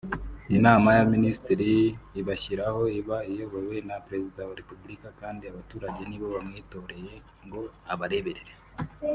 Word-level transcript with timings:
Inama 0.57 0.87
y’Abaminisitiri 0.95 1.69
ibashyiraho 2.19 2.81
iba 2.99 3.17
iyobowe 3.31 3.77
na 3.89 3.95
Perezida 4.07 4.39
wa 4.47 4.53
Repubulika 4.59 5.07
kandi 5.21 5.41
abaturage 5.51 6.01
nibo 6.05 6.27
bamwitoreye 6.35 7.13
ngo 7.45 7.61
abareberere 7.93 8.53